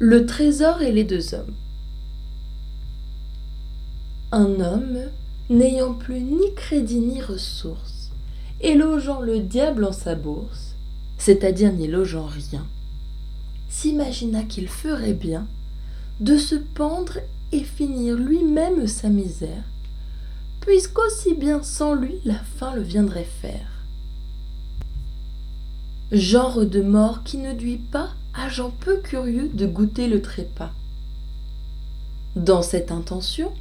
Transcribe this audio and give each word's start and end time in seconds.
Le 0.00 0.26
trésor 0.26 0.80
et 0.80 0.92
les 0.92 1.02
deux 1.02 1.34
hommes. 1.34 1.54
Un 4.30 4.60
homme, 4.60 4.98
n'ayant 5.50 5.92
plus 5.92 6.20
ni 6.20 6.54
crédit 6.54 7.00
ni 7.00 7.20
ressources, 7.20 8.10
et 8.60 8.74
logeant 8.74 9.20
le 9.20 9.40
diable 9.40 9.84
en 9.84 9.90
sa 9.90 10.14
bourse, 10.14 10.76
c'est-à-dire 11.18 11.72
n'y 11.72 11.88
logeant 11.88 12.26
rien, 12.26 12.64
s'imagina 13.70 14.44
qu'il 14.44 14.68
ferait 14.68 15.14
bien 15.14 15.48
de 16.20 16.36
se 16.36 16.54
pendre 16.54 17.18
et 17.50 17.64
finir 17.64 18.14
lui-même 18.14 18.86
sa 18.86 19.08
misère, 19.08 19.64
puisqu'aussi 20.60 21.34
bien 21.34 21.64
sans 21.64 21.94
lui 21.94 22.14
la 22.24 22.38
fin 22.38 22.72
le 22.72 22.82
viendrait 22.82 23.26
faire. 23.42 23.82
Genre 26.12 26.64
de 26.64 26.82
mort 26.82 27.24
qui 27.24 27.38
ne 27.38 27.52
duit 27.52 27.78
pas 27.78 28.10
à 28.48 28.50
gens 28.50 28.70
peu 28.70 28.96
curieux 28.96 29.50
de 29.52 29.66
goûter 29.66 30.06
le 30.06 30.22
trépas. 30.22 30.72
Dans 32.34 32.62
cette 32.62 32.90
intention, 32.90 33.52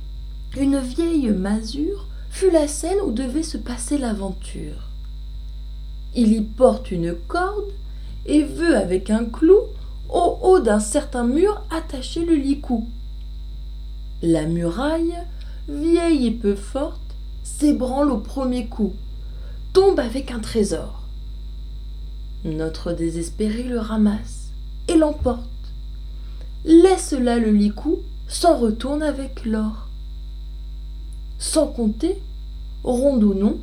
une 0.58 0.80
vieille 0.80 1.27
masure 1.27 2.08
fut 2.30 2.52
la 2.52 2.70
scène 2.70 3.00
où 3.05 3.12
devait 3.12 3.44
se 3.44 3.58
passer 3.58 3.98
l'aventure. 3.98 4.88
Il 6.16 6.32
y 6.32 6.40
porte 6.40 6.90
une 6.90 7.13
corde 7.27 7.70
et 8.26 8.44
veut 8.44 8.77
avec 8.77 9.10
un 9.10 9.26
clou 9.26 9.60
au 10.10 10.40
haut 10.41 10.60
d'un 10.60 10.80
certain 10.80 11.26
mur 11.26 11.62
attacher 11.70 12.24
le 12.24 12.35
licou. 12.35 12.88
La 14.22 14.46
muraille, 14.46 15.18
vieille 15.68 16.27
et 16.27 16.32
peu 16.32 16.55
forte, 16.55 17.02
s'ébranle 17.44 18.10
au 18.10 18.20
premier 18.20 18.68
coup, 18.68 18.94
tombe 19.74 19.99
avec 19.99 20.32
un 20.32 20.40
trésor. 20.40 21.04
Notre 22.46 22.94
désespéré 22.94 23.63
le 23.63 23.80
ramasse 23.80 24.47
l'emporte. 24.98 25.44
Laisse 26.66 27.14
là 27.14 27.38
le 27.38 27.52
licou, 27.52 28.00
s'en 28.28 28.58
retourne 28.58 29.04
avec 29.04 29.46
l'or. 29.46 29.88
Sans 31.40 31.68
compter, 31.68 32.21
ronde 32.84 33.24
ou 33.24 33.34
non, 33.34 33.60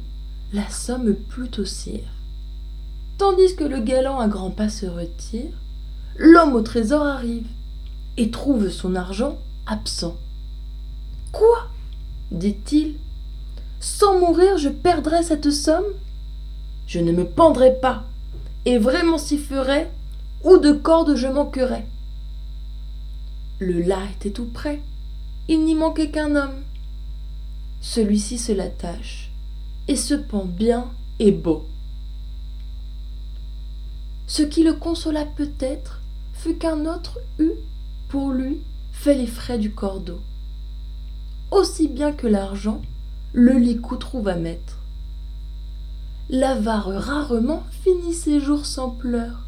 la 0.53 0.69
somme 0.71 1.15
plutôt 1.15 1.65
cire. 1.65 2.09
Tandis 3.19 3.57
que 3.57 3.65
le 3.65 3.81
galant 3.81 4.19
à 4.21 4.29
grands 4.29 4.51
pas 4.51 4.69
se 4.69 4.87
retire, 4.87 5.51
l'homme 6.17 6.55
au 6.55 6.63
trésor 6.63 7.05
arrive 7.05 7.47
et 8.17 8.31
trouve 8.31 8.71
son 8.71 8.95
argent 8.95 9.39
absent. 9.67 10.17
Quoi? 11.33 11.69
dit-il. 12.31 12.97
Sans 13.81 14.19
mourir, 14.19 14.59
je 14.59 14.69
perdrais 14.69 15.23
cette 15.23 15.51
somme? 15.51 15.85
Je 16.87 16.99
ne 16.99 17.13
me 17.13 17.25
pendrai 17.25 17.75
pas, 17.81 18.05
et 18.65 18.79
vraiment 18.79 19.19
s'y 19.19 19.39
ferait, 19.39 19.91
ou 20.45 20.59
de 20.59 20.73
corde 20.73 21.17
je 21.17 21.27
manquerais. 21.27 21.87
Le 23.59 23.81
las 23.81 24.11
était 24.17 24.31
tout 24.31 24.47
prêt, 24.47 24.81
il 25.49 25.65
n'y 25.65 25.75
manquait 25.75 26.11
qu'un 26.11 26.37
homme. 26.37 26.63
Celui-ci 27.81 28.39
se 28.39 28.53
l'attache, 28.53 29.31
et 29.89 29.97
se 29.97 30.15
pend 30.15 30.45
bien 30.45 30.87
et 31.19 31.33
beau. 31.33 31.67
Ce 34.27 34.43
qui 34.43 34.63
le 34.63 34.73
consola 34.73 35.25
peut-être 35.25 36.01
fut 36.33 36.57
qu'un 36.57 36.87
autre 36.87 37.19
eût, 37.39 37.53
pour 38.09 38.31
lui, 38.31 38.59
fait 38.93 39.15
les 39.15 39.27
frais 39.27 39.59
du 39.59 39.71
cordeau. 39.71 40.21
Aussi 41.51 41.89
bien 41.89 42.13
que 42.13 42.27
l'argent, 42.27 42.81
le 43.33 43.59
licou 43.59 43.97
trouva 43.97 44.35
maître. 44.35 44.79
L'avare 46.31 46.89
rarement 46.89 47.65
finit 47.83 48.15
ses 48.15 48.41
jours 48.41 48.65
sans 48.65 48.91
pleurs. 48.91 49.44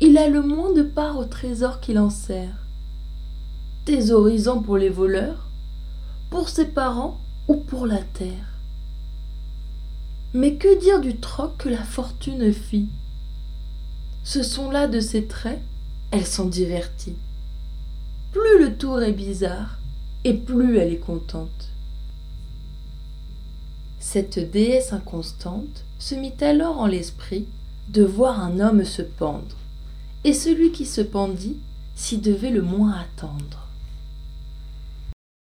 Il 0.00 0.18
a 0.18 0.28
le 0.28 0.42
moins 0.42 0.72
de 0.72 0.82
part 0.82 1.18
au 1.18 1.24
trésor 1.24 1.80
qu'il 1.80 1.98
en 1.98 2.10
sert. 2.10 2.66
Thésaurisant 3.84 4.60
pour 4.60 4.76
les 4.76 4.90
voleurs, 4.90 5.46
pour 6.30 6.48
ses 6.48 6.66
parents 6.66 7.20
ou 7.46 7.56
pour 7.56 7.86
la 7.86 8.02
terre. 8.02 8.58
Mais 10.32 10.54
que 10.56 10.80
dire 10.80 11.00
du 11.00 11.16
troc 11.16 11.56
que 11.58 11.68
la 11.68 11.84
fortune 11.84 12.52
fit? 12.52 12.88
Ce 14.24 14.42
sont 14.42 14.70
là 14.70 14.88
de 14.88 14.98
ses 14.98 15.26
traits, 15.26 15.60
elle 16.10 16.26
s'en 16.26 16.46
divertit. 16.46 17.14
Plus 18.32 18.58
le 18.58 18.76
tour 18.76 19.00
est 19.00 19.12
bizarre, 19.12 19.78
et 20.24 20.34
plus 20.34 20.78
elle 20.78 20.92
est 20.92 20.98
contente. 20.98 21.68
Cette 24.00 24.50
déesse 24.50 24.92
inconstante 24.92 25.84
se 25.98 26.14
mit 26.16 26.34
alors 26.40 26.80
en 26.80 26.86
l'esprit 26.86 27.46
de 27.90 28.02
voir 28.02 28.40
un 28.40 28.58
homme 28.58 28.84
se 28.84 29.02
pendre, 29.02 29.56
et 30.24 30.32
celui 30.32 30.72
qui 30.72 30.86
se 30.86 31.00
pendit 31.00 31.58
s'y 31.94 32.18
devait 32.18 32.50
le 32.50 32.62
moins 32.62 32.92
attendre. 32.92 33.63